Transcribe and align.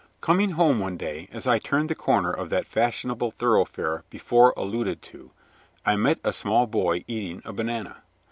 Coming 0.19 0.53
home 0.57 0.79
one 0.79 0.97
day, 0.97 1.29
as 1.31 1.45
I 1.45 1.59
turned 1.59 1.87
the 1.87 1.93
corner 1.93 2.31
of 2.33 2.49
that 2.49 2.65
fashionable 2.65 3.29
thoroughfare 3.29 4.03
before 4.09 4.51
alluded 4.57 5.03
to, 5.03 5.29
I 5.85 5.95
met 5.95 6.17
a 6.23 6.33
small 6.33 6.65
boy 6.65 7.03
eating 7.07 7.43
a 7.45 7.53
banana. 7.53 8.01